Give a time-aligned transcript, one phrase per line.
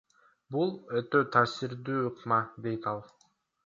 [0.55, 0.71] Бул
[1.01, 3.09] өтө таасирдүү ыкма,– дейт ал.